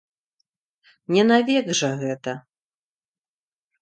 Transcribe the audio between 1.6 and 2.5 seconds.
жа гэта.